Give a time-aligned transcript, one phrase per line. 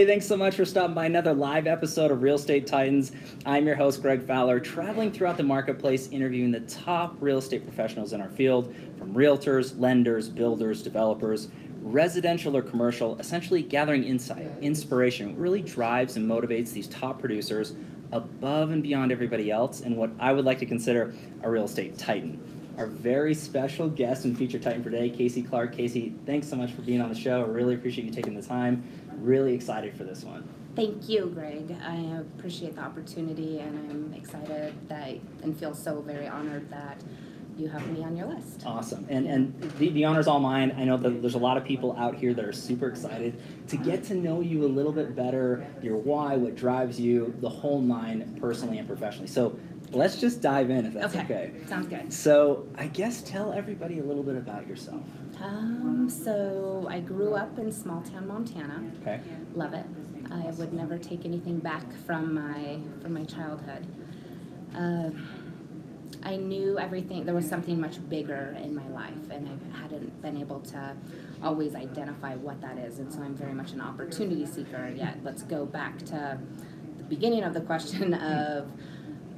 [0.00, 3.10] Hey, thanks so much for stopping by another live episode of Real Estate Titans.
[3.44, 8.12] I'm your host, Greg Fowler, traveling throughout the marketplace, interviewing the top real estate professionals
[8.12, 11.48] in our field from realtors, lenders, builders, developers,
[11.82, 17.74] residential or commercial, essentially gathering insight, inspiration, what really drives and motivates these top producers
[18.12, 21.12] above and beyond everybody else, and what I would like to consider
[21.42, 22.57] a real estate titan.
[22.78, 25.74] Our very special guest and feature titan for today, Casey Clark.
[25.74, 27.42] Casey, thanks so much for being on the show.
[27.42, 28.84] I really appreciate you taking the time.
[29.16, 30.48] Really excited for this one.
[30.76, 31.76] Thank you, Greg.
[31.84, 37.02] I appreciate the opportunity and I'm excited that and feel so very honored that
[37.56, 38.62] you have me on your list.
[38.64, 39.04] Awesome.
[39.08, 40.72] And and the, the honor's all mine.
[40.78, 43.76] I know that there's a lot of people out here that are super excited to
[43.76, 47.80] get to know you a little bit better, your why, what drives you, the whole
[47.80, 49.26] nine personally and professionally.
[49.26, 49.58] So
[49.92, 51.52] let's just dive in if that's okay.
[51.66, 52.12] Sounds good.
[52.12, 55.02] So I guess tell everybody a little bit about yourself.
[55.40, 58.82] Um, so I grew up in small town Montana.
[59.02, 59.20] Okay.
[59.54, 59.84] Love it.
[60.30, 63.86] I would never take anything back from my from my childhood.
[64.74, 65.10] Uh,
[66.22, 67.24] I knew everything.
[67.24, 70.96] There was something much bigger in my life, and I hadn't been able to
[71.42, 72.98] always identify what that is.
[72.98, 74.92] And so I'm very much an opportunity seeker.
[74.94, 76.38] Yet, let's go back to
[76.98, 78.70] the beginning of the question of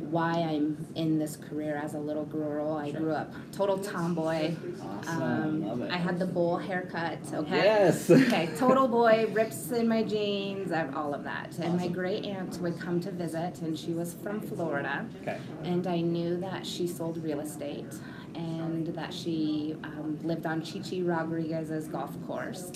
[0.01, 2.75] why I'm in this career as a little girl.
[2.75, 4.55] I grew up total tomboy.
[4.83, 5.67] Awesome.
[5.67, 5.91] Love it.
[5.91, 7.19] I had the bowl haircut.
[7.33, 7.57] Okay.
[7.57, 8.11] Yes.
[8.11, 8.51] okay.
[8.57, 11.59] Total boy, rips in my jeans, I have all of that.
[11.59, 15.07] And my great aunt would come to visit, and she was from Florida.
[15.23, 15.39] Okay.
[15.65, 17.93] And I knew that she sold real estate
[18.35, 22.73] and that she um, lived on Chichi Rodriguez's golf course.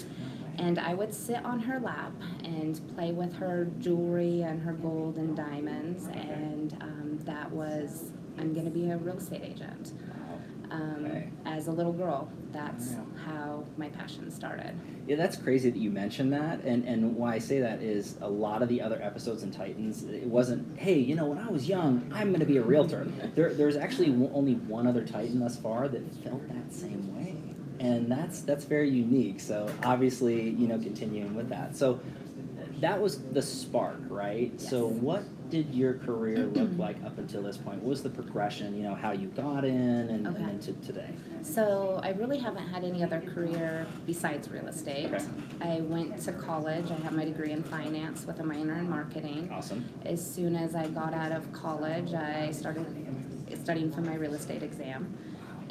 [0.58, 2.12] And I would sit on her lap
[2.44, 6.06] and play with her jewelry and her gold and diamonds.
[6.06, 9.92] And um, that was, I'm going to be a real estate agent.
[10.70, 11.28] Um, Okay.
[11.44, 13.00] As a little girl, that's Yeah.
[13.26, 14.72] how my passion started.
[15.06, 18.28] Yeah, that's crazy that you mentioned that, and and why I say that is a
[18.28, 21.68] lot of the other episodes in Titans, it wasn't, hey, you know, when I was
[21.68, 23.06] young, I'm going to be a realtor.
[23.34, 27.36] There, there's actually w- only one other Titan thus far that felt that same way,
[27.80, 29.40] and that's that's very unique.
[29.40, 31.76] So obviously, you know, continuing with that.
[31.76, 32.00] So
[32.80, 34.58] that was the spark, right?
[34.60, 37.78] So what did your career look like up until this point?
[37.78, 38.76] What was the progression?
[38.76, 40.36] You know, how you got in, and, Okay.
[40.36, 41.10] and then to today.
[41.42, 45.12] So I really haven't had any other career besides real estate.
[45.12, 45.24] Okay.
[45.60, 46.90] I went to college.
[46.90, 49.50] I have my degree in finance with a minor in marketing.
[49.52, 49.84] Awesome.
[50.04, 52.86] As soon as I got out of college, I started
[53.62, 55.16] studying for my real estate exam.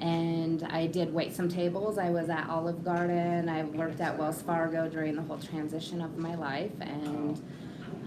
[0.03, 1.97] And I did wait some tables.
[1.97, 3.47] I was at Olive Garden.
[3.47, 7.41] I worked at Wells Fargo during the whole transition of my life, and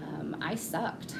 [0.03, 1.15] um, I sucked.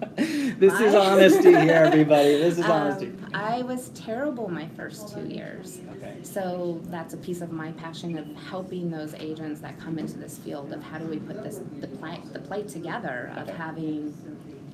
[0.16, 2.36] this is honesty here, everybody.
[2.36, 3.12] This is Um, honesty.
[3.32, 5.78] I was terrible my first two years.
[5.96, 6.16] Okay.
[6.22, 10.36] So that's a piece of my passion of helping those agents that come into this
[10.38, 14.12] field of how do we put this the play the plate together of having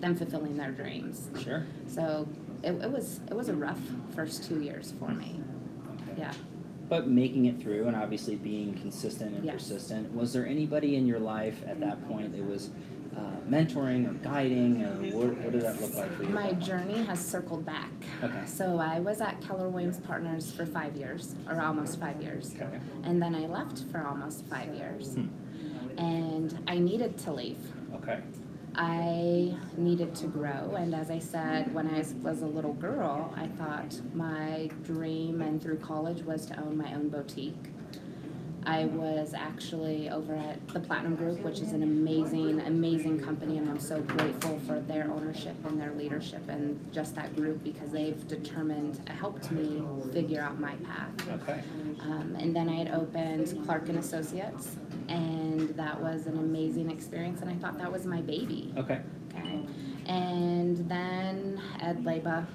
[0.01, 1.29] them fulfilling their dreams.
[1.45, 1.65] Sure.
[1.87, 2.27] So
[2.63, 3.81] it, it was it was a rough
[4.15, 5.41] first two years for me.
[6.17, 6.33] Yeah.
[6.89, 9.55] But making it through and obviously being consistent and Yes.
[9.55, 12.71] persistent, was there anybody in your life at that point that was
[13.17, 16.29] uh, mentoring or guiding, or what, what did that look like for you?
[16.31, 17.91] My journey has circled back.
[18.23, 18.43] Okay.
[18.47, 22.55] So I was at Keller Williams Partners for five years, or almost five years.
[22.57, 22.81] Okay.
[23.05, 25.15] And then I left for almost five years.
[25.15, 25.29] Hmm.
[25.99, 27.59] And I needed to leave.
[27.97, 28.21] Okay.
[28.75, 33.49] I needed to grow, and as I said, when I was a little girl, I
[33.49, 37.72] thought my dream and through college was to own my own boutique.
[38.65, 43.69] I was actually over at the Platinum Group, which is an amazing, amazing company, and
[43.69, 48.27] I'm so grateful for their ownership and their leadership and just that group because they've
[48.29, 51.29] determined, helped me figure out my path.
[51.43, 51.63] Okay.
[52.01, 54.77] Um, and then I had opened Clark and Associates,
[55.09, 58.73] and that was an amazing experience, and I thought that was my baby.
[58.77, 59.01] Okay.
[59.37, 59.67] Okay.
[60.07, 62.47] And then Ed Leba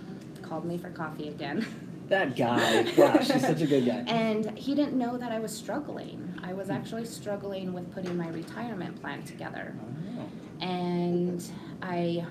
[0.42, 1.66] called me for coffee again.
[2.08, 2.86] That guy.
[2.98, 4.04] Wow, she's such a good guy.
[4.08, 6.34] And he didn't know that I was struggling.
[6.44, 9.76] I was actually struggling with putting my retirement plan together.
[10.20, 11.44] Oh, And
[11.82, 12.26] I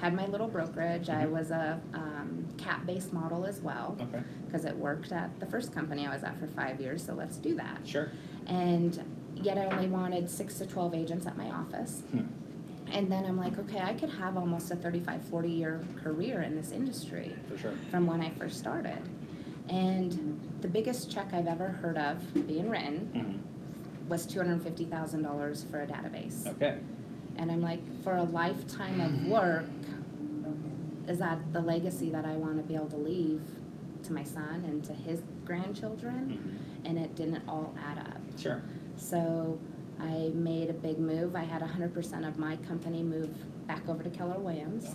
[0.00, 1.08] had my little brokerage.
[1.10, 1.30] I Mhm.
[1.30, 4.22] was a um, cap based model as well Okay.
[4.46, 7.36] because it worked at the first company I was at for five years, so let's
[7.36, 7.78] do that.
[7.84, 8.08] Sure.
[8.46, 9.00] And
[9.36, 12.02] yet I only wanted six to 12 agents at my office.
[12.10, 12.22] Hmm.
[12.92, 16.54] And then I'm like, okay, I could have almost a 35, 40 year career in
[16.54, 17.72] this industry For sure.
[17.90, 18.98] from when I first started.
[19.68, 23.40] And the biggest check I've ever heard of being written hmm
[24.08, 26.46] was $250,000 for a database.
[26.46, 26.76] Okay.
[27.36, 29.64] And I'm like, for a lifetime of work,
[31.08, 33.40] is that the legacy that I want to be able to leave
[34.02, 36.38] to my son and to his grandchildren?
[36.38, 38.18] hmm And it didn't all add up.
[38.38, 38.60] Sure.
[38.96, 39.58] So
[40.00, 41.36] I made a big move.
[41.36, 43.30] I had 100% of my company move
[43.66, 44.94] back over to Keller Williams.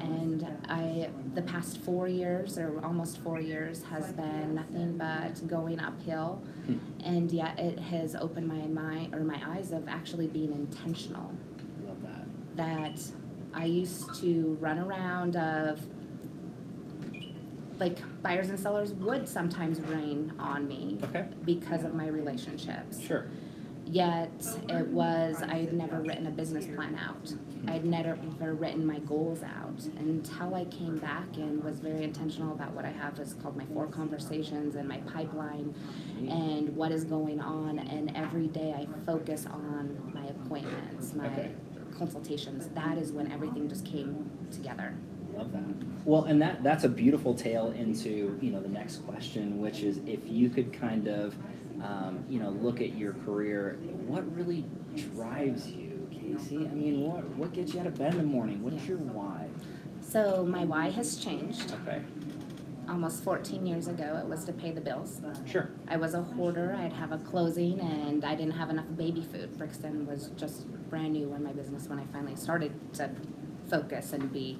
[0.00, 5.80] And I, the past four years, or almost four years, has been nothing but going
[5.80, 6.42] uphill.
[6.66, 6.76] Hmm.
[7.04, 11.32] And yet it has opened my mind, or my eyes of actually being intentional.
[11.86, 12.56] Love that.
[12.56, 13.00] That
[13.54, 15.80] I used to run around of,
[17.78, 21.26] like, buyers and sellers would sometimes rain on me Okay.
[21.44, 23.00] because of my relationships.
[23.00, 23.26] Sure.
[23.94, 27.32] Yet it was, I had never written a business plan out.
[27.68, 32.02] I had never, never written my goals out until I came back and was very
[32.02, 35.72] intentional about what I have is called my four conversations and my pipeline
[36.28, 37.78] and what is going on.
[37.78, 41.52] And every day I focus on my appointments, my Okay.
[41.96, 42.70] consultations.
[42.74, 44.92] That is when everything just came together.
[45.36, 45.62] Love that.
[46.04, 49.98] Well, and that that's a beautiful tale into you know the next question, which is
[50.06, 51.34] if you could kind of
[51.82, 54.64] um, you know look at your career, what really
[55.14, 56.56] drives you, Casey?
[56.58, 58.62] I mean, what what gets you out of bed in the morning?
[58.62, 59.48] What's your why?
[60.00, 61.72] So my why has changed.
[61.82, 62.02] Okay,
[62.86, 65.20] Almost 14 years ago, it was to pay the bills.
[65.50, 65.70] sure.
[65.88, 66.76] I was a hoarder.
[66.78, 69.56] I'd have a closing and I didn't have enough baby food.
[69.56, 73.10] Brixton was just brand new in my business, when I finally started to
[73.70, 74.58] focus and be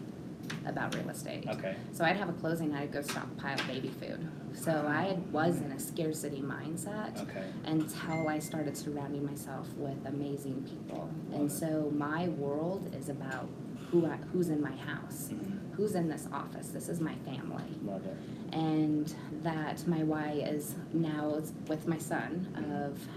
[0.66, 1.46] about real estate.
[1.48, 4.28] Okay, So I'd have a closing, I'd go stockpile baby food.
[4.54, 10.62] So I was in a scarcity mindset okay, until I started surrounding myself with amazing
[10.68, 11.10] people.
[11.32, 13.48] And so my world is about
[13.90, 15.58] who I, who's in my house, Mhm.
[15.74, 16.68] who's in this office.
[16.68, 18.16] This is my family love it.
[18.52, 19.12] and
[19.42, 23.08] that my why is now is with my son of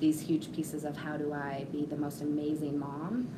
[0.00, 3.28] these huge pieces of how do I be the most amazing mom.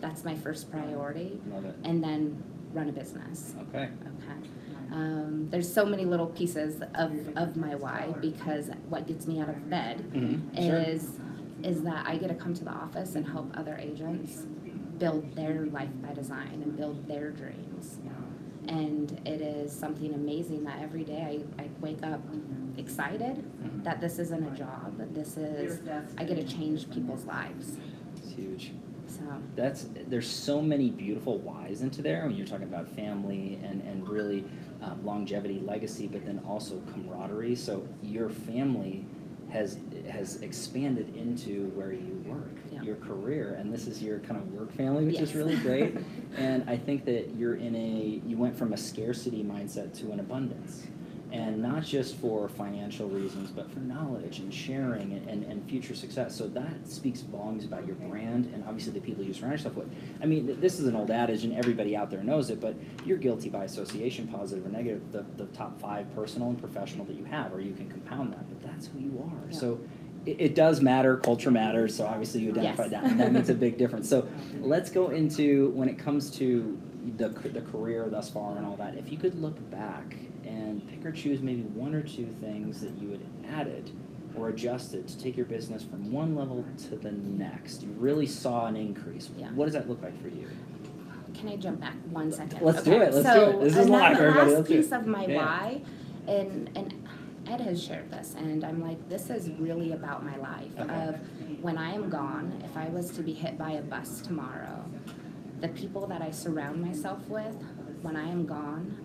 [0.00, 1.74] That's my first priority, Love it.
[1.84, 2.42] and then
[2.74, 3.54] run a business.
[3.68, 4.48] Okay, Okay.
[4.92, 9.48] Um, there's so many little pieces of, of my why because what gets me out
[9.48, 10.76] of bed Mhm, sure.
[10.76, 11.18] is
[11.62, 14.44] is that I get to come to the office and help other agents
[14.98, 17.98] build their life by design and build their dreams.
[18.68, 22.20] And it is something amazing that every day I, I wake up
[22.76, 23.82] excited Mhm.
[23.84, 25.80] that this isn't a job, that this is,
[26.18, 27.78] I get to change people's lives.
[28.16, 28.72] it's huge.
[29.18, 29.22] So,
[29.56, 34.08] that's there's so many beautiful whys into there when you're talking about family and and
[34.08, 34.44] really
[34.82, 37.54] um, longevity legacy but then also camaraderie.
[37.54, 39.04] So your family
[39.50, 39.78] has
[40.10, 42.82] has expanded into where you work Yeah.
[42.82, 45.96] your career and this is your kind of work family which is really great.
[46.36, 50.18] And i think that you're in a you went from a scarcity mindset to an
[50.18, 50.88] abundance
[51.34, 55.94] and not just for financial reasons, but for knowledge and sharing and, and, and future
[55.94, 56.36] success.
[56.36, 59.90] So that speaks volumes about your brand and obviously the people you surround yourself with.
[60.22, 63.18] I mean, this is an old adage and everybody out there knows it, but you're
[63.18, 67.24] guilty by association, positive or negative, the, the top five personal and professional that you
[67.24, 69.50] have, or you can compound that, but that's who you are.
[69.50, 69.58] Yeah.
[69.58, 69.80] So
[70.26, 72.92] it, it does matter, culture matters, so obviously you identify Yes.
[72.92, 74.08] that, and that makes a big difference.
[74.08, 74.28] So
[74.60, 76.80] let's go into when it comes to
[77.16, 78.96] the, the career thus far and all that.
[78.96, 82.96] If you could look back and pick or choose maybe one or two things that
[83.00, 83.20] you had
[83.52, 83.90] added
[84.36, 88.66] or adjusted to take your business from one level to the next, you really saw
[88.66, 89.30] an increase.
[89.36, 89.50] Yeah.
[89.52, 90.48] What does that look like for you?
[91.34, 92.62] can I jump back one second?
[92.62, 93.64] Let's do it, let's so do it.
[93.64, 94.82] This is live, everybody, last let's do it.
[94.82, 95.36] piece of my Yeah.
[95.36, 95.82] why,
[96.28, 96.94] and and
[97.46, 100.70] Ed has shared this, and I'm like, this is really about my life.
[100.78, 101.08] Okay.
[101.08, 101.16] Of
[101.62, 104.83] when I am gone, if I was to be hit by a bus tomorrow,
[105.64, 107.56] the people that I surround myself with,
[108.02, 108.98] when I am gone,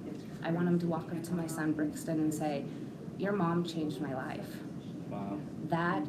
[0.43, 2.65] I want them to walk up to my son Brixton and say,
[3.17, 4.49] "Your mom changed my life."
[5.09, 5.37] Wow.
[5.69, 6.05] that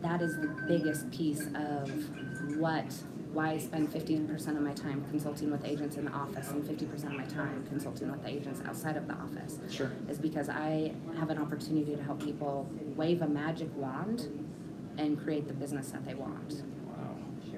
[0.00, 1.88] that is the biggest piece of
[2.58, 2.86] what
[3.32, 7.04] why I spend 50% of my time consulting with agents in the office and 50%
[7.06, 9.90] of my time consulting with the agents outside of the office Sure.
[10.08, 14.28] is because I have an opportunity to help people wave a magic wand
[14.98, 16.62] and create the business that they want.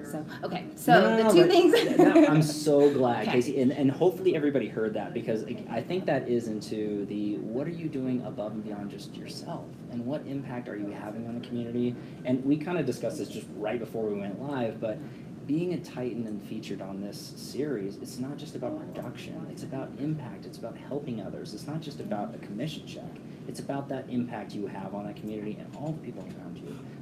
[0.07, 1.97] So, okay, so No, no, the no, two but things.
[1.97, 3.31] that- I'm so glad, Okay.
[3.33, 7.67] Casey, and, and hopefully everybody heard that because I- think that is into the what
[7.67, 11.39] are you doing above and beyond just yourself, and what impact are you having on
[11.39, 11.95] the community?
[12.25, 14.97] And we kind of discussed this just right before we went live, but
[15.45, 19.47] being a Titan and featured on this series, it's not just about production.
[19.49, 20.45] It's about impact.
[20.45, 21.53] It's about helping others.
[21.53, 23.05] It's not just about a commission check.
[23.47, 26.46] It's about that impact you have on that community and all the people around.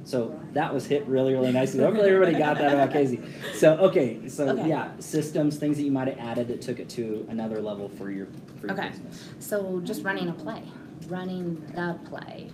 [0.06, 1.80] So that was hit really, really nicely.
[1.80, 3.20] Hopefully everybody got that about Casey.
[3.54, 4.68] So okay, so Okay.
[4.68, 8.08] yeah, systems, things that you might have added that took it to another level for
[8.10, 8.28] your
[8.60, 8.90] for your Okay.
[8.90, 9.28] business.
[9.40, 10.62] So just running a play,
[11.08, 12.50] running the play.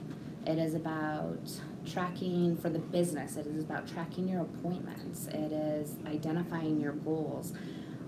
[0.46, 1.38] It is about
[1.84, 3.36] tracking for the business.
[3.36, 5.26] It is about tracking your appointments.
[5.26, 7.52] It is identifying your goals.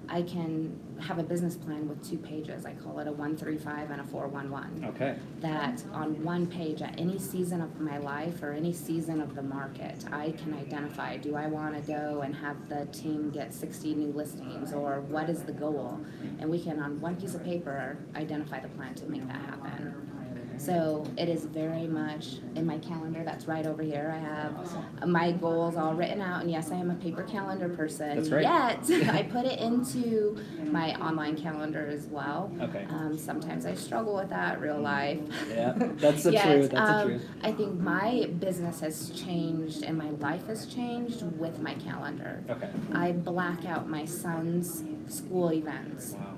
[0.08, 2.64] I can have a business plan with two pages.
[2.64, 5.16] I call it a 135 and a 411 Okay.
[5.40, 9.42] that on one page at any season of my life or any season of the
[9.42, 13.94] market, I can identify do I want to go and have the team get 60
[13.94, 16.00] new listings or what is the goal?
[16.38, 20.10] And we can, on one piece of paper, identify the plan to make that happen.
[20.58, 23.22] So it is very much in my calendar.
[23.24, 24.12] That's right over here.
[24.14, 26.42] I have my goals all written out.
[26.42, 28.16] And yes, I am a paper calendar person.
[28.16, 28.42] That's right.
[28.42, 32.52] Yet I put it into my online calendar as well.
[32.60, 32.86] Okay.
[32.88, 35.20] Um, sometimes I struggle with that real life.
[35.48, 36.70] Yeah, that's the Yes, truth.
[36.70, 37.28] That's um, the truth.
[37.42, 42.42] I think my business has changed and my life has changed with my calendar.
[42.48, 42.70] Okay.
[42.92, 46.12] I black out my son's school events.
[46.12, 46.33] Wow.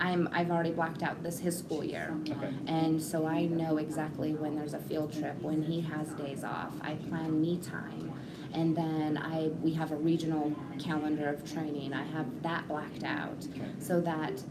[0.00, 2.16] I'm I've already blacked out this his school year.
[2.28, 2.52] Okay.
[2.66, 6.72] And so I know exactly when there's a field trip, when he has days off.
[6.80, 8.12] I plan me time.
[8.52, 11.92] And then I we have a regional calendar of training.
[11.92, 13.46] I have that blacked out
[13.78, 14.42] so that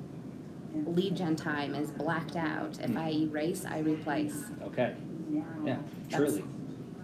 [0.85, 2.79] lead gen time is blacked out.
[2.79, 2.97] If hmm.
[2.97, 4.43] I erase, I replace.
[4.63, 4.95] Okay.
[5.31, 5.43] Yeah.
[5.65, 6.43] That's- Truly.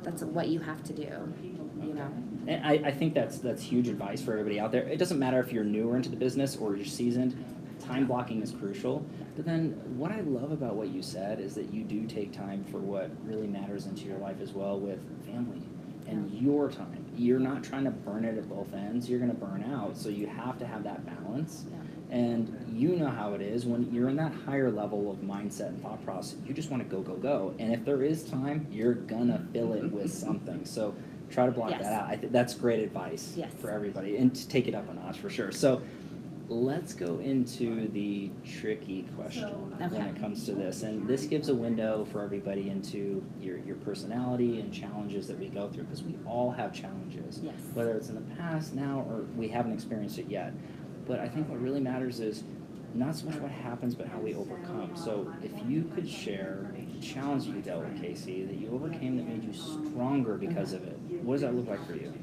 [0.03, 1.33] That's what you have to do,
[1.81, 2.11] you know.
[2.47, 4.83] And I, I think that's that's huge advice for everybody out there.
[4.83, 7.43] It doesn't matter if you're newer into the business or you're seasoned.
[7.79, 9.05] Time blocking is crucial.
[9.36, 12.63] But then what I love about what you said is that you do take time
[12.72, 15.62] for what really matters into your life as well with family
[16.08, 17.03] and your time.
[17.15, 19.10] You're not trying to burn it at both ends.
[19.10, 19.98] You're going to burn out.
[19.98, 21.65] So you have to have that balance.
[21.70, 21.77] Yeah.
[22.15, 25.82] And you know how it is when you're in that higher level of mindset and
[25.82, 27.55] thought process, you just want to go, go, go.
[27.58, 30.63] And if there is time, you're gonna fill it with something.
[30.65, 30.94] So
[31.32, 31.82] try to block Yes.
[31.82, 32.08] that out.
[32.10, 33.51] I think that's great advice Yes.
[33.60, 35.51] for everybody and to take it up a notch for sure.
[35.51, 35.82] So
[36.47, 39.49] let's go into the tricky question
[39.79, 40.83] when it comes to this.
[40.83, 45.47] And this gives a window for everybody into your, your personality and challenges that we
[45.47, 47.53] go through because we all have challenges Yes.
[47.73, 50.53] whether it's in the past now or we haven't experienced it yet.
[51.07, 52.43] But I think what really matters is
[52.93, 54.95] not so much what happens, but how we overcome.
[54.95, 59.27] So if you could share a challenge you dealt with, Casey, that you overcame that
[59.27, 62.13] made you stronger because of it, what does that look like for you?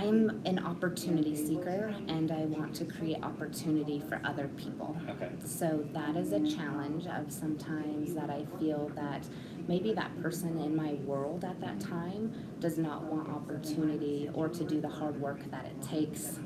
[0.00, 4.96] I'm an opportunity seeker and I want to create opportunity for other people.
[5.10, 5.28] Okay.
[5.44, 9.26] So that is a challenge of sometimes that I feel that
[9.68, 14.64] maybe that person in my world at that time does not want opportunity or to
[14.64, 16.38] do the hard work that it takes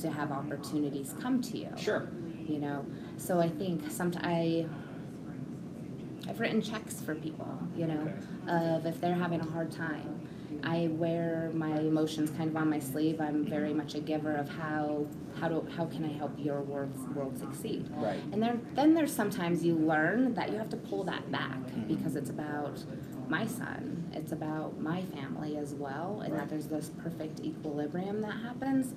[0.00, 1.70] to have opportunities come to you.
[1.76, 2.08] Sure.
[2.44, 2.84] You know,
[3.18, 4.66] so I think sometimes I
[6.28, 8.12] I've written checks for people, you know,
[8.48, 10.13] of if they're having a hard time.
[10.64, 13.20] I wear my emotions kind of on my sleeve.
[13.20, 15.06] I'm very much a giver of how
[15.40, 17.86] how do how can I help your world world succeed.
[17.96, 18.20] Right.
[18.32, 21.88] And there, then there's sometimes you learn that you have to pull that back Mhm.
[21.88, 22.82] because it's about
[23.28, 24.04] my son.
[24.12, 26.40] It's about my family as well, and Right.
[26.42, 28.94] that there's this perfect equilibrium that happens.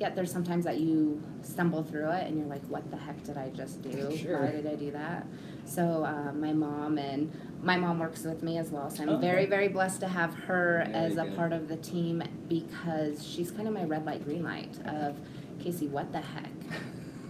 [0.00, 3.36] Yet there's sometimes that you stumble through it and you're like, what the heck did
[3.36, 4.10] I just do?
[4.16, 4.40] Sure.
[4.40, 5.26] Why did I do that?
[5.64, 7.30] So uh, my mom and
[7.62, 9.50] my mom works with me as well, so I'm Oh, very okay.
[9.50, 11.36] very blessed to have her Very as a good.
[11.36, 15.16] part of the team because she's kind of my red light green light of
[15.60, 16.50] Casey, what the heck?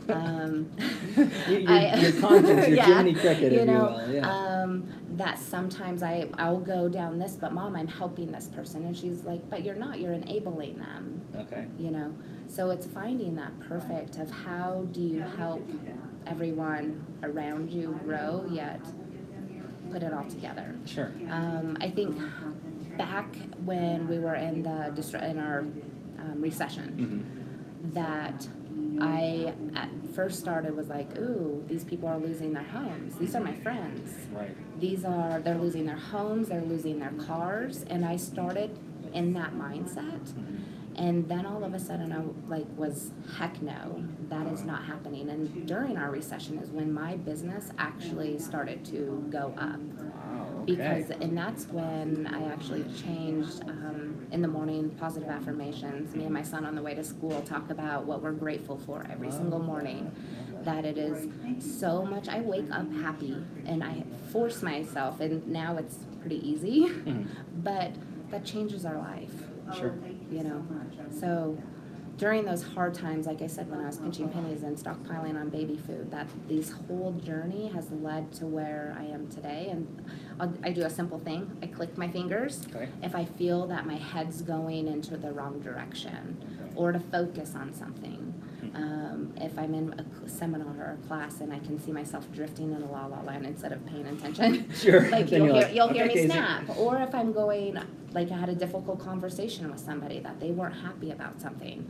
[0.08, 0.68] Um,
[1.48, 4.28] Your- your- I- your conscience, your yeah, Jiminy Cricket, if you know, will, yeah.
[4.28, 8.96] Um, that sometimes I I'll go down this, but mom, I'm helping this person, and
[8.96, 10.00] she's like, but you're not.
[10.00, 11.20] You're enabling them.
[11.36, 11.66] Okay.
[11.78, 12.12] You know,
[12.48, 15.62] so it's finding that perfect of how do you help
[16.26, 18.80] everyone around you grow yet
[19.92, 20.74] put it all together.
[20.86, 21.12] Sure.
[21.30, 22.18] Um, I think
[22.96, 23.34] back
[23.64, 24.86] when we were in the
[25.30, 25.60] in our
[26.18, 27.38] um, recession, hmm
[27.94, 28.46] that
[29.00, 33.16] I at first started was like, ooh, these people are losing their homes.
[33.16, 34.14] These are my friends.
[34.32, 34.56] Right.
[34.80, 38.78] These are they're losing their homes, they're losing their cars, and I started
[39.12, 40.22] in that mindset.
[40.32, 40.60] Mhm.
[40.96, 42.20] And then all of a sudden, I
[42.50, 45.28] like was heck no, that is not happening.
[45.30, 49.80] And during our recession is when my business actually started to go up
[50.62, 50.74] Okay.
[50.76, 56.14] because and that's when I actually changed um, in the morning positive affirmations.
[56.14, 59.04] Me and my son on the way to school talk about what we're grateful for
[59.10, 60.10] every single morning.
[60.62, 61.26] That it is
[61.58, 62.28] so much.
[62.28, 67.26] I wake up happy and I force myself, and now it's pretty easy, Mhm.
[67.64, 67.90] but
[68.30, 69.32] that changes our life
[69.76, 69.94] Sure.
[70.32, 70.64] You know.
[71.18, 71.56] So
[72.18, 75.48] during those hard times, like I said, when I was pinching pennies and stockpiling on
[75.48, 79.68] baby food, that this whole journey has led to where I am today.
[79.70, 80.04] And
[80.38, 82.88] I'll, I do a simple thing: I click my fingers Okay.
[83.02, 86.36] if I feel that my head's going into the wrong direction,
[86.76, 88.34] or to focus on something.
[88.74, 92.26] Um, if I'm in a cl- seminar or a class and I can see myself
[92.32, 95.00] drifting in a la la land instead of paying attention, Sure.
[95.10, 97.32] like Then you'll you're hear, like, you'll hear "Okay, me Casey." snap or if i'm
[97.34, 97.78] going
[98.14, 101.86] like i had a difficult conversation with somebody that they weren't happy about something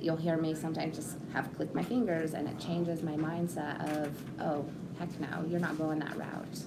[0.00, 4.10] you'll hear me sometimes just have click my fingers and it changes my mindset of,
[4.40, 4.64] oh,
[4.98, 6.58] heck no, you're not going that route.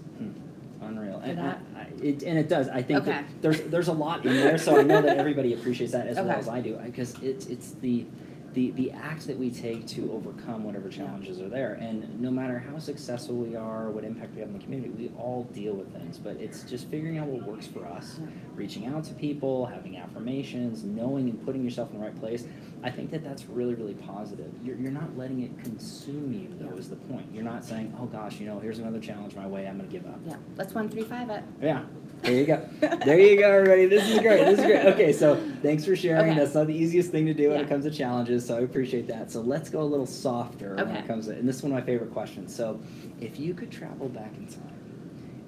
[0.82, 1.20] Unreal.
[1.20, 1.60] For And, that?
[1.76, 2.70] I, it, and it does.
[2.70, 3.28] I think that Okay.
[3.42, 6.30] there's there's a lot in there, so I know that everybody appreciates that as well
[6.30, 6.40] Okay.
[6.40, 8.06] as I do, because it's it's the
[8.54, 11.74] the the act that we take to overcome whatever challenges are there.
[11.74, 15.12] And no matter how successful we are, what impact we have in the community, we
[15.18, 16.18] all deal with things.
[16.18, 18.20] But it's just figuring out what works for us,
[18.56, 22.46] reaching out to people, having affirmations, knowing and putting yourself in the right place.
[22.84, 24.52] I think that that's really really positive.
[24.64, 26.50] You're you're not letting it consume you.
[26.60, 27.28] Though is the point.
[27.34, 29.68] You're not saying, oh gosh, you know, here's another challenge my way.
[29.68, 30.20] I'm gonna give up.
[30.26, 31.44] Yeah, let's one, three, five it.
[31.62, 31.84] Yeah.
[32.24, 32.68] There you go.
[32.80, 33.86] There you go, everybody.
[33.86, 34.46] This is great.
[34.46, 34.86] This is great.
[34.94, 36.32] Okay, so thanks for sharing.
[36.32, 36.40] Okay.
[36.40, 37.66] That's not the easiest thing to do when Yeah.
[37.66, 39.30] it comes to challenges, so I appreciate that.
[39.30, 41.78] So let's go a little softer when it comes to, and this is one of
[41.78, 42.56] my favorite questions.
[42.56, 42.80] So
[43.20, 44.70] if you could travel back in time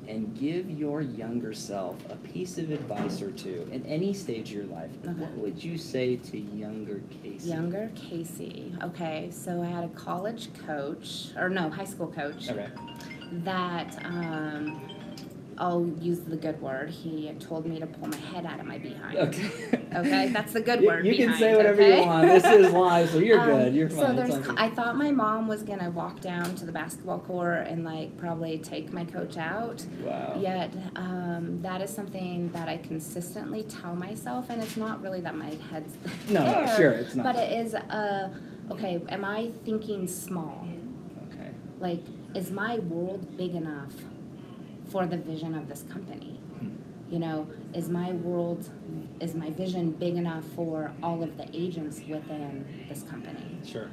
[0.08, 4.56] and give your younger self a piece of advice or two in any stage of
[4.58, 5.14] your life, Okay.
[5.14, 7.50] what would you say to younger Casey?
[7.50, 8.74] Younger Casey.
[8.84, 12.50] Okay, so I had a college coach, or no, high school coach.
[12.50, 12.68] Okay.
[13.44, 14.80] that um,
[15.58, 16.90] I'll use the good word.
[16.90, 19.18] He told me to pull my head out of my behind.
[19.18, 19.50] Okay.
[19.96, 21.06] Okay, that's the good You- word.
[21.06, 22.02] You, can say whatever okay?
[22.02, 22.28] you want.
[22.28, 23.74] This is live, so you're Um, good.
[23.76, 24.18] You're fine.
[24.20, 24.50] It's there's.
[24.58, 28.58] I thought my mom was gonna walk down to the basketball court and like probably
[28.58, 29.86] take my coach out.
[30.04, 30.38] Wow.
[30.40, 35.36] Yet um, that is something that I consistently tell myself, and it's not really that
[35.36, 35.94] my head's
[36.30, 37.24] No, no, there, sure, it's not.
[37.24, 37.74] But it is.
[37.76, 38.34] Uh,
[38.72, 40.68] okay, am I thinking small?
[41.32, 41.52] Okay.
[41.80, 42.02] like
[42.34, 43.94] is my world big enough
[44.96, 46.70] for the vision of this company Hmm.
[47.14, 47.38] you know
[47.74, 48.62] is my world
[49.20, 52.54] is my vision big enough for all of the agents within
[52.88, 53.90] this company Sure.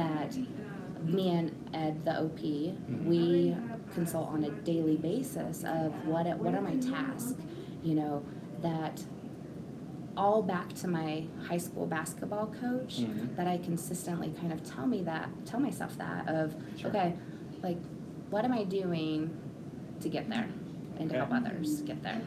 [0.00, 0.30] that
[1.16, 2.40] me and ed the op
[3.10, 3.54] we
[3.96, 7.34] consult on a daily basis of what what are my tasks
[7.88, 8.14] you know
[8.62, 9.04] that
[10.16, 11.10] all back to my
[11.48, 13.36] high school basketball coach Mhm.
[13.36, 16.88] that I consistently kind of tell me that, tell myself that of, Sure.
[16.88, 17.08] okay,
[17.66, 17.76] like,
[18.30, 19.18] what am I doing
[20.00, 20.48] to get there
[20.98, 22.20] and to help others get there?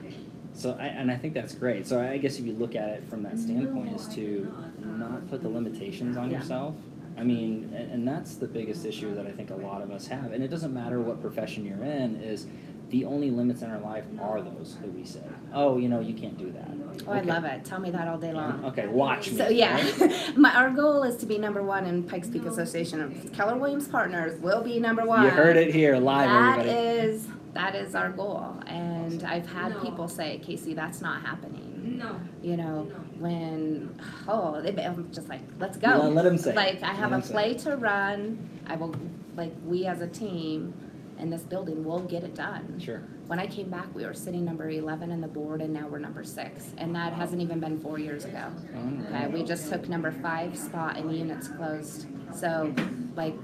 [0.53, 1.87] So, I, and I think that's great.
[1.87, 4.51] So, I guess if you look at it from that standpoint, is to
[4.83, 6.39] not put the limitations on Yeah.
[6.39, 6.75] yourself.
[7.17, 10.07] I mean, and, and that's the biggest issue that I think a lot of us
[10.07, 10.31] have.
[10.31, 12.15] And it doesn't matter what profession you're in.
[12.21, 12.47] Is
[12.89, 15.21] the only limits in our life are those that we say,
[15.53, 16.69] oh, you know, you can't do that.
[17.07, 17.63] Oh, I love it.
[17.65, 18.63] Tell me that all day long.
[18.65, 19.37] Okay, watch me.
[19.37, 20.33] So yeah, right?
[20.37, 24.39] my our goal is to be number one in Pikes Peak Association Keller Williams Partners.
[24.41, 25.23] Will be number one.
[25.23, 26.69] You heard it here live, That everybody.
[27.09, 31.97] is that is our goal, and I've had people say, Casey, that's not happening.
[31.97, 32.19] No.
[32.41, 32.83] You know,
[33.17, 35.87] when oh, they, I'm just like, let's go.
[35.87, 36.55] Let- let 'em say it.
[36.55, 38.49] Like I have Let a 'em say play to run.
[38.67, 38.95] I will
[39.35, 40.73] like we as a team
[41.19, 42.79] in this building will get it done.
[42.79, 43.01] Sure.
[43.27, 45.99] When I came back, we were sitting number 11 in the board, and now we're
[45.99, 46.73] number six.
[46.77, 48.45] And that hasn't even been four years ago.
[49.07, 52.07] Okay, we just took number five spot in units closed.
[52.33, 52.73] So,
[53.15, 53.35] like,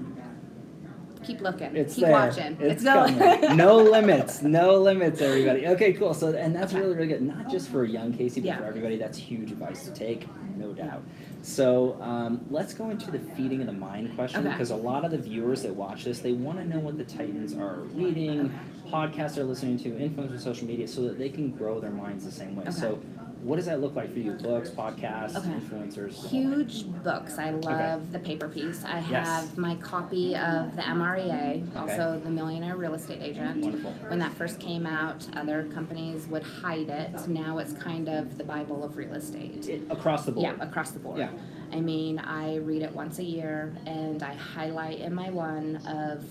[1.26, 2.12] keep looking, It's keep there.
[2.12, 2.56] watching.
[2.60, 3.16] It's, going.
[3.56, 4.42] no limits.
[4.42, 5.66] No limits, everybody.
[5.68, 6.14] Okay, cool.
[6.14, 7.22] So, and that's really, really good.
[7.22, 8.58] Not just for young Casey, but Yeah.
[8.58, 8.96] for everybody.
[8.96, 11.02] That's huge advice to take, no doubt.
[11.42, 14.50] So, um, let's go into the feeding of the mind question Okay.
[14.50, 17.04] because a lot of the viewers that watch this, they want to know what the
[17.04, 18.52] Titans are reading,
[18.90, 22.32] podcasts they're listening to, influencers, social media, so that they can grow their minds the
[22.32, 22.62] same way.
[22.62, 22.72] Okay.
[22.72, 22.98] So,
[23.42, 24.32] what does that look like for you?
[24.32, 25.50] Books, podcasts, Okay.
[25.50, 26.26] influencers.
[26.28, 27.38] Huge books.
[27.38, 28.84] I love the paper piece.
[28.84, 29.26] I Yes.
[29.28, 33.62] have my copy of the MREA, also the Millionaire Real Estate Agent.
[33.62, 33.92] Wonderful.
[34.08, 37.28] When that first came out, other companies would hide it.
[37.28, 39.68] Now it's kind of the Bible of real estate.
[39.68, 40.42] It, across the board.
[40.58, 41.18] Yeah, across the board.
[41.18, 41.28] Yeah.
[41.72, 46.24] I mean, I read it once a year and I highlight in my one of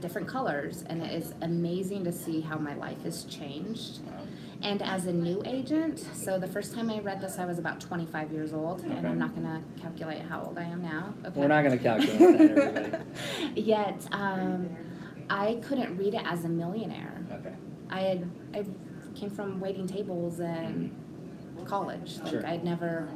[0.00, 4.00] different colors, and it is amazing to see how my life has changed.
[4.62, 7.80] And as a new agent, so the first time I read this, I was about
[7.80, 9.06] 25 years old, and Okay.
[9.08, 11.12] I'm not going to calculate how old I am now.
[11.26, 11.40] Okay.
[11.40, 12.18] We're not going to calculate
[12.54, 13.04] that, everybody.
[13.60, 14.68] Yet, um,
[15.28, 17.24] I couldn't read it as a millionaire.
[17.32, 17.54] Okay.
[17.90, 18.64] I had I
[19.14, 20.94] came from waiting tables in
[21.66, 22.18] college.
[22.18, 22.46] Like Sure.
[22.46, 23.08] I'd never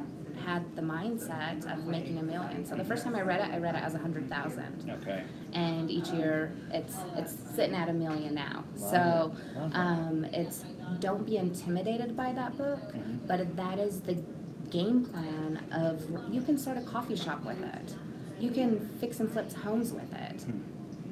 [0.45, 2.65] had the mindset of making a million.
[2.65, 4.89] So the first time I read it, I read it as a hundred thousand.
[5.01, 5.23] Okay.
[5.53, 8.63] And each year, it's it's sitting at a million now.
[8.75, 9.33] So.
[9.73, 10.65] Um, it's
[10.99, 13.19] don't be intimidated by that book, Mhm.
[13.27, 14.17] but that is the
[14.69, 17.95] game plan of you can start a coffee shop with it.
[18.39, 20.59] You can fix and flip homes with it Hmm.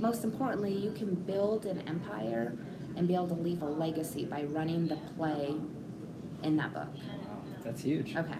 [0.02, 2.54] most importantly, you can build an empire
[2.96, 5.56] and be able to leave a legacy by running the play
[6.44, 6.88] in that book.
[6.88, 8.16] Wow, that's huge.
[8.16, 8.38] Okay.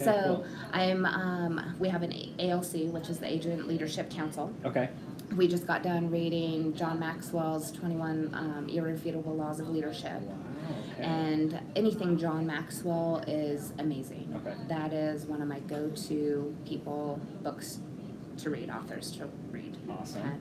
[0.00, 0.46] Okay, so cool.
[0.72, 4.52] I'm um, we have an ALC, which is the Agent Leadership Council.
[4.64, 4.88] Okay.
[5.36, 10.22] We just got done reading John Maxwell's 21 um, Irrefutable Laws of Leadership.
[10.22, 10.34] Wow.
[10.94, 11.02] Okay.
[11.02, 14.34] And anything John Maxwell is amazing.
[14.36, 14.56] Okay.
[14.68, 17.80] That is one of my go-to people, books
[18.38, 19.76] to read, authors to read.
[19.90, 20.20] Awesome.
[20.20, 20.36] Okay.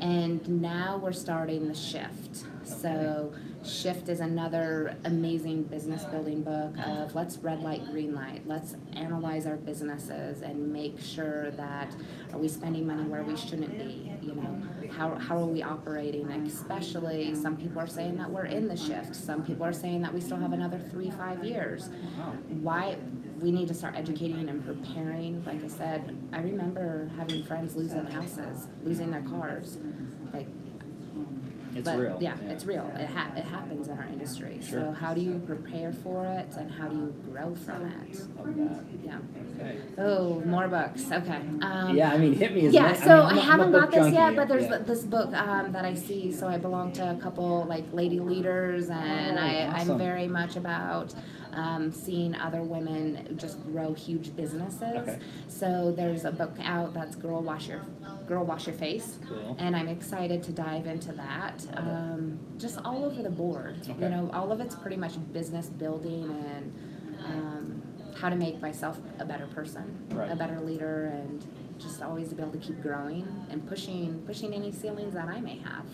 [0.00, 2.44] And now we're starting the shift.
[2.64, 3.32] So
[3.64, 8.46] shift is another amazing business building book of let's red light, green light.
[8.46, 11.94] Let's analyze our businesses and make sure that
[12.32, 14.12] are we spending money where we shouldn't be?
[14.22, 16.30] You know, how, how are we operating?
[16.30, 19.14] Especially some people are saying that we're in the shift.
[19.14, 21.90] Some people are saying that we still have another three, five years
[22.48, 22.96] why
[23.40, 25.42] we need to start educating and preparing.
[25.44, 29.78] Like I said, I remember having friends losing houses, losing their cars.
[30.32, 30.46] Like,
[31.74, 32.18] It's but real.
[32.20, 32.90] yeah, it's real.
[32.96, 34.58] It ha- it happens in our industry.
[34.62, 34.80] Sure.
[34.80, 38.18] So how do you prepare for it, and how do you grow from it?
[38.36, 38.84] Love that.
[39.04, 39.18] Yeah.
[39.60, 39.78] Okay.
[39.96, 41.10] Oh, more books.
[41.10, 41.40] Okay.
[41.62, 42.66] Um, yeah, I mean, hit me.
[42.66, 44.16] As yeah, so mean, I I'm a- I'm a haven't book got this junkie.
[44.16, 44.78] yet, but there's Yeah.
[44.78, 46.32] this book um, that I see.
[46.32, 49.92] So I belong to a couple like lady leaders, and Oh, I, awesome.
[49.92, 51.14] I'm very much about
[51.52, 54.82] um, seeing other women just grow huge businesses.
[54.82, 55.18] Okay.
[55.48, 57.80] So there's a book out that's "Girl Wash Your
[58.26, 59.56] Girl Wash Your Face," Cool.
[59.58, 61.66] and I'm excited to dive into that.
[61.76, 63.94] Um, just all over the board, Okay.
[64.04, 66.72] you know, all of it's pretty much business building and.
[67.24, 67.82] Um,
[68.18, 70.30] how to make myself a better person, Right.
[70.30, 71.42] a better leader, and
[71.78, 75.40] just always to be able to keep growing and pushing pushing any ceilings that I
[75.40, 75.86] may have.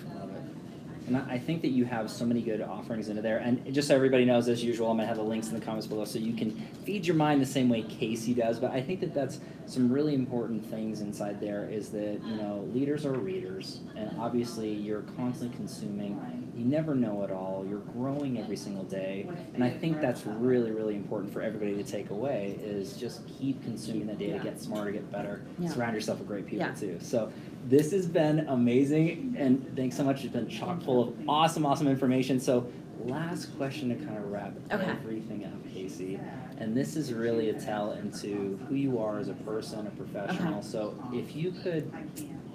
[1.07, 3.39] And I I think that you have so many good offerings into there.
[3.39, 5.61] And just so everybody knows, as usual, I'm going to have the links in the
[5.65, 6.51] comments below so you can
[6.85, 8.59] feed your mind the same way Casey does.
[8.59, 12.67] But I think that that's some really important things inside there is that, you know,
[12.73, 13.81] leaders are readers.
[13.97, 16.51] And obviously, you're constantly consuming.
[16.57, 17.67] You never know it all.
[17.69, 19.29] You're growing every single day.
[19.55, 23.63] And I think that's really, really important for everybody to take away is just keep
[23.63, 25.43] consuming the data, get smarter, get better.
[25.59, 25.69] Yeah.
[25.69, 26.75] Surround yourself with great people, Yeah.
[26.75, 26.99] too.
[27.01, 27.31] So
[27.67, 29.35] this has been amazing.
[29.39, 30.25] And thanks so much.
[30.25, 32.41] It's been chock full of awesome, awesome information.
[32.41, 32.67] So,
[33.05, 34.85] last question to kind of wrap Okay.
[34.85, 36.19] everything up, Casey.
[36.59, 40.59] And this is really a tell into who you are as a person, a professional.
[40.59, 40.67] Okay.
[40.67, 41.93] So, if you could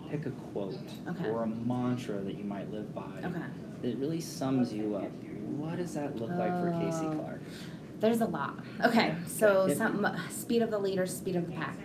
[0.10, 1.30] pick a quote Okay.
[1.30, 3.02] or a mantra that you might live by
[3.82, 5.10] that really sums you up,
[5.58, 7.14] what does that look like for Casey Oh.
[7.20, 7.42] Clark?
[8.00, 8.58] There's a lot.
[8.84, 11.78] Okay, so some speed of the leader, speed of the pack.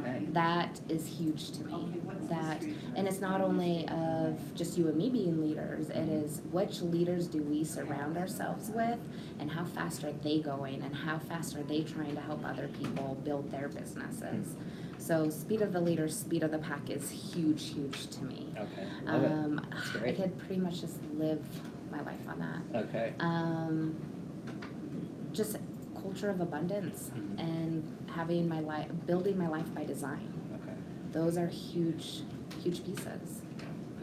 [0.00, 0.24] Okay.
[0.32, 1.97] That is huge to me.
[2.28, 2.62] That,
[2.94, 5.88] and it's not only of just you and me being leaders.
[5.88, 8.98] It is which leaders do we surround ourselves with,
[9.38, 12.68] and how fast are they going, and how fast are they trying to help other
[12.68, 14.54] people build their businesses.
[14.98, 18.52] So speed of the leader, speed of the pack is huge, huge to me.
[18.58, 18.86] Okay.
[19.04, 19.32] Love it.
[19.32, 21.42] Um, That's I could pretty much just live
[21.90, 22.82] my life on that.
[22.88, 23.14] Okay.
[23.20, 23.96] Um,
[25.32, 25.56] just
[26.00, 27.38] culture of abundance Mhm.
[27.38, 30.28] and having my life, building my life by design.
[31.12, 32.22] Those are huge,
[32.62, 33.42] huge pieces.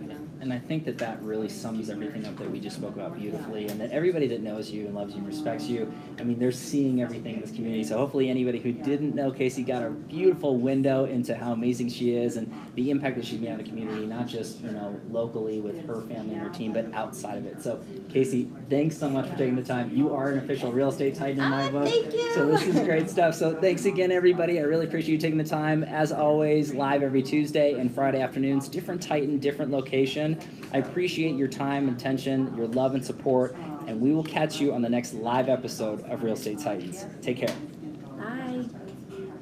[0.02, 0.16] You know.
[0.42, 3.68] And I think that that really sums everything up that we just spoke about beautifully,
[3.68, 6.52] and that everybody that knows you and loves you and respects you, I mean, they're
[6.52, 7.84] seeing everything in this community.
[7.84, 12.16] So hopefully, anybody who didn't know Casey got a beautiful window into how amazing she
[12.16, 15.62] is and the impact that she's made on the community, not just you know locally
[15.62, 17.62] with her family and her team, but outside of it.
[17.64, 17.80] So,
[18.10, 19.96] Casey, thanks so much for taking the time.
[19.96, 21.86] You are an official real estate titan in my Ah, book.
[21.88, 22.34] thank you.
[22.34, 23.34] So this is great stuff.
[23.36, 24.60] So thanks again, everybody.
[24.60, 25.84] I really appreciate you taking the time.
[25.86, 30.40] As always, live every Tuesday and Friday afternoons, different Titan, different location.
[30.74, 33.56] I appreciate your time, attention, your love and support,
[33.88, 37.06] and we will catch you on the next live episode of Real Estate Titans.
[37.22, 37.56] Take care.